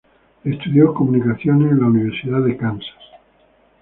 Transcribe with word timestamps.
Estudió 0.43 0.95
comunicaciones 0.95 1.71
en 1.71 1.79
la 1.79 1.85
Universidad 1.85 2.41
de 2.43 2.57
Kansas. 2.57 2.97